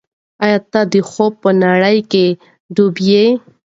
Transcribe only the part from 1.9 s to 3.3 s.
کې ډوب یې؟